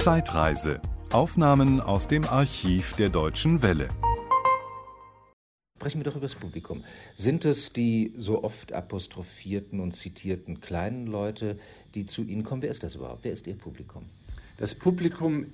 [0.00, 0.80] Zeitreise.
[1.12, 3.90] Aufnahmen aus dem Archiv der Deutschen Welle.
[5.76, 6.84] Sprechen wir doch über das Publikum.
[7.14, 11.58] Sind es die so oft apostrophierten und zitierten kleinen Leute,
[11.94, 12.62] die zu Ihnen kommen?
[12.62, 13.24] Wer ist das überhaupt?
[13.24, 14.06] Wer ist Ihr Publikum?
[14.56, 15.52] Das Publikum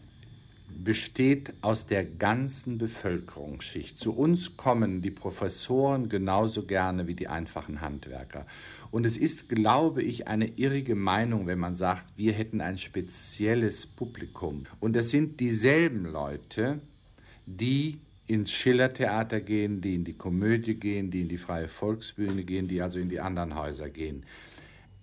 [0.69, 3.99] besteht aus der ganzen Bevölkerungsschicht.
[3.99, 8.47] Zu uns kommen die Professoren genauso gerne wie die einfachen Handwerker.
[8.91, 13.87] Und es ist, glaube ich, eine irrige Meinung, wenn man sagt, wir hätten ein spezielles
[13.87, 14.65] Publikum.
[14.81, 16.81] Und das sind dieselben Leute,
[17.47, 22.69] die ins Schillertheater gehen, die in die Komödie gehen, die in die freie Volksbühne gehen,
[22.69, 24.25] die also in die anderen Häuser gehen.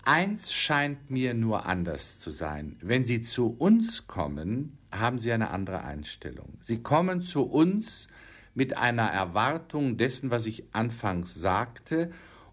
[0.06, 2.76] Eins scheint mir nur anders zu sein.
[2.82, 6.58] Wenn Sie zu uns kommen, haben Sie eine andere Einstellung.
[6.60, 8.08] Sie kommen zu uns
[8.56, 12.12] mit einer Erwartung dessen, was ich anfangs sagte,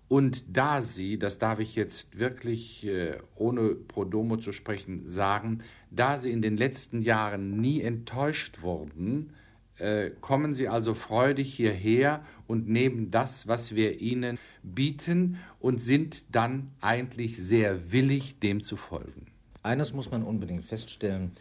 [0.08, 6.18] und da Sie, das darf ich jetzt wirklich äh, ohne Prodomo zu sprechen sagen, da
[6.18, 9.32] Sie in den letzten Jahren nie enttäuscht wurden,
[9.78, 16.34] äh, kommen Sie also freudig hierher und nehmen das, was wir Ihnen bieten und sind
[16.34, 19.27] dann eigentlich sehr willig, dem zu folgen.
[19.62, 21.36] Eines muss man unbedingt feststellen,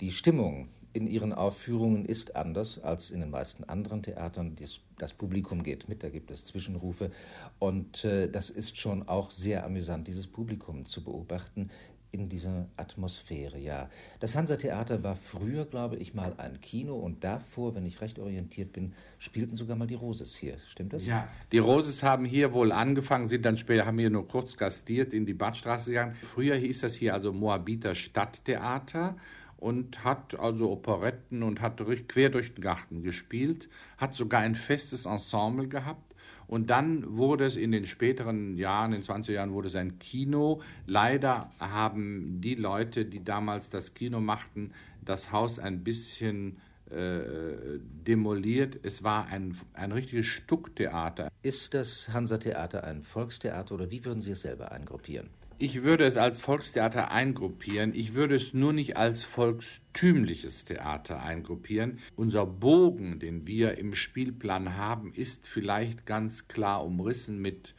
[0.00, 4.56] die Stimmung in ihren Aufführungen ist anders als in den meisten anderen Theatern.
[4.98, 7.10] Das Publikum geht mit, da gibt es Zwischenrufe.
[7.58, 11.70] Und äh, das ist schon auch sehr amüsant, dieses Publikum zu beobachten,
[12.12, 13.88] in dieser Atmosphäre, ja.
[14.20, 18.74] Das Hansa-Theater war früher, glaube ich, mal ein Kino und davor, wenn ich recht orientiert
[18.74, 20.58] bin, spielten sogar mal die Roses hier.
[20.68, 21.06] Stimmt das?
[21.06, 25.14] Ja, die Roses haben hier wohl angefangen, sind dann später, haben hier nur kurz gastiert,
[25.14, 26.14] in die Badstraße gegangen.
[26.34, 29.16] Früher hieß das hier also Moabiter Stadttheater
[29.62, 34.56] und hat also Operetten und hat durch, quer durch den Garten gespielt, hat sogar ein
[34.56, 36.12] festes Ensemble gehabt
[36.48, 39.98] und dann wurde es in den späteren Jahren, in den 20er Jahren, wurde es ein
[39.98, 40.60] Kino.
[40.86, 46.58] Leider haben die Leute, die damals das Kino machten, das Haus ein bisschen
[46.90, 48.78] äh, demoliert.
[48.82, 51.30] Es war ein, ein richtiges Stucktheater.
[51.42, 55.30] Ist das Hansa-Theater ein Volkstheater oder wie würden Sie es selber eingruppieren?
[55.64, 57.94] Ich würde es als Volkstheater eingruppieren.
[57.94, 62.00] Ich würde es nur nicht als volkstümliches Theater eingruppieren.
[62.16, 67.76] Unser Bogen, den wir im Spielplan haben, ist vielleicht ganz klar umrissen mit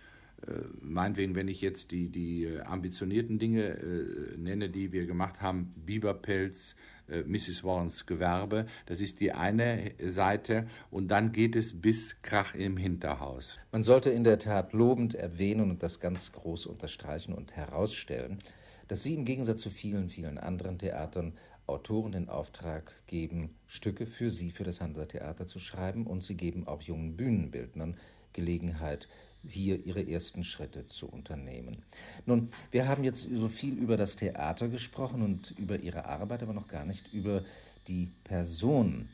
[0.81, 5.74] meinetwegen, wenn ich jetzt die, die äh, ambitionierten Dinge äh, nenne, die wir gemacht haben,
[5.86, 6.76] Biberpelz,
[7.08, 7.64] äh, Mrs.
[7.64, 13.58] Warrens Gewerbe, das ist die eine Seite und dann geht es bis Krach im Hinterhaus.
[13.72, 18.40] Man sollte in der Tat lobend erwähnen und das ganz groß unterstreichen und herausstellen,
[18.88, 21.34] dass Sie im Gegensatz zu vielen, vielen anderen Theatern
[21.66, 26.68] Autoren den Auftrag geben, Stücke für Sie, für das Hansa-Theater zu schreiben und Sie geben
[26.68, 27.96] auch jungen Bühnenbildnern
[28.34, 29.08] Gelegenheit,
[29.48, 31.84] hier ihre ersten Schritte zu unternehmen.
[32.26, 36.54] Nun, wir haben jetzt so viel über das Theater gesprochen und über Ihre Arbeit, aber
[36.54, 37.44] noch gar nicht über
[37.88, 39.09] die Person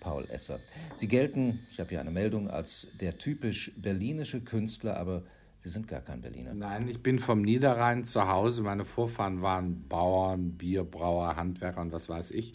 [0.00, 0.60] Paul Esser.
[0.94, 5.22] Sie gelten, ich habe hier eine Meldung, als der typisch berlinische Künstler, aber
[5.64, 6.52] Sie sind gar kein Berliner.
[6.52, 8.60] Nein, ich bin vom Niederrhein zu Hause.
[8.62, 12.52] Meine Vorfahren waren Bauern, Bierbrauer, Handwerker und was weiß ich.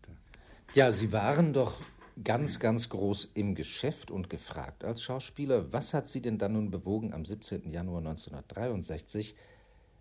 [0.73, 1.79] Ja, Sie waren doch
[2.23, 5.71] ganz, ganz groß im Geschäft und gefragt als Schauspieler.
[5.71, 7.69] Was hat Sie denn dann nun bewogen, am 17.
[7.69, 9.35] Januar 1963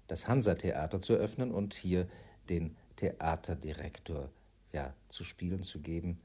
[0.06, 2.08] das Hansa-Theater zu öffnen und hier
[2.48, 4.30] den Theaterdirektor
[4.72, 6.20] ja, zu spielen, zu geben?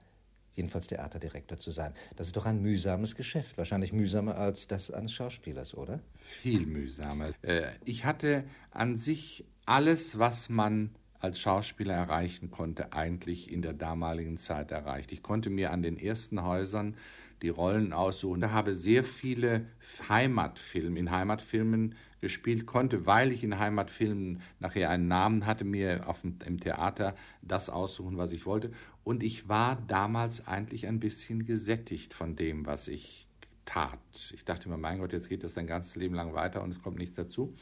[0.56, 1.94] jedenfalls Theaterdirektor zu sein.
[2.16, 6.02] Das ist doch ein mühsames Geschäft, wahrscheinlich mühsamer als das eines Schauspielers, oder?
[6.42, 7.30] Viel mühsamer.
[7.42, 10.92] Äh, ich hatte an sich alles, was man
[11.22, 15.12] als Schauspieler erreichen konnte, eigentlich in der damaligen Zeit erreicht.
[15.12, 16.96] Ich konnte mir an den ersten Häusern
[17.42, 18.44] die Rollen aussuchen.
[18.44, 19.66] Ich habe sehr viele
[20.10, 26.22] Heimatfilme, in Heimatfilmen gespielt, konnte, weil ich in Heimatfilmen nachher einen Namen hatte, mir auf
[26.22, 28.72] dem, im Theater das aussuchen, was ich wollte.
[29.04, 33.28] Und ich war damals eigentlich ein bisschen gesättigt von dem, was ich
[33.66, 34.00] tat.
[34.34, 36.82] Ich dachte mir, mein Gott, jetzt geht das dein ganzes Leben lang weiter und es
[36.82, 37.56] kommt nichts dazu.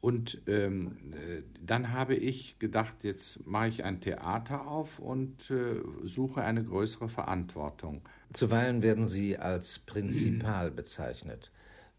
[0.00, 5.80] Und ähm, äh, dann habe ich gedacht, jetzt mache ich ein Theater auf und äh,
[6.04, 8.02] suche eine größere Verantwortung.
[8.32, 11.50] Zuweilen werden Sie als Prinzipal bezeichnet.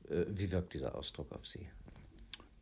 [0.09, 1.67] Äh, wie wirkt dieser Ausdruck auf Sie?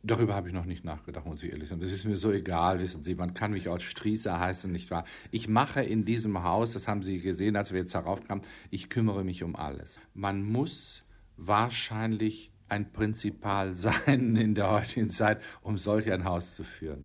[0.02, 1.80] Darüber habe ich noch nicht nachgedacht, muss ich ehrlich sagen.
[1.80, 3.16] Das ist mir so egal, wissen Sie.
[3.16, 5.04] Man kann mich auch Strießer heißen, nicht wahr?
[5.32, 8.88] Ich mache in diesem Haus, das haben Sie gesehen, als wir jetzt darauf kamen, ich
[8.88, 10.00] kümmere mich um alles.
[10.14, 11.02] Man muss
[11.36, 17.02] wahrscheinlich ein Prinzipal sein in der heutigen Zeit, um solch ein Haus zu führen.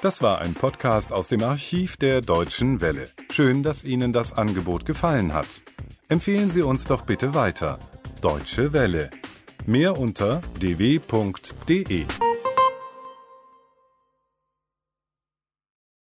[0.00, 3.06] Das war ein Podcast aus dem Archiv der Deutschen Welle.
[3.30, 5.48] Schön, dass Ihnen das Angebot gefallen hat.
[6.08, 7.78] Empfehlen Sie uns doch bitte weiter.
[8.20, 9.10] Deutsche Welle.
[9.66, 12.06] Mehr unter dw.de